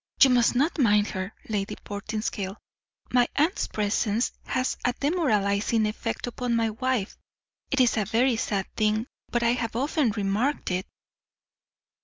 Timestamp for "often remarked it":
9.75-10.87